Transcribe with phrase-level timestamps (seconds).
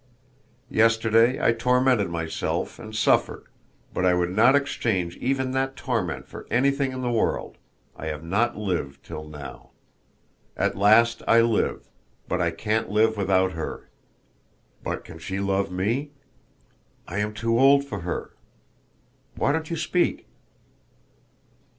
[0.71, 3.45] Yesterday I tormented myself and suffered,
[3.93, 7.59] but I would not exchange even that torment for anything in the world,
[7.95, 9.69] I have not lived till now.
[10.57, 11.87] At last I live,
[12.27, 13.91] but I can't live without her!
[14.83, 16.09] But can she love me?...
[17.07, 18.33] I am too old for her....
[19.35, 20.27] Why don't you speak?"